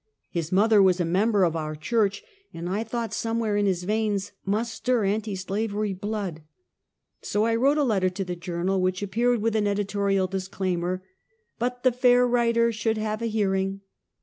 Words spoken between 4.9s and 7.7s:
anti slavery blood. So I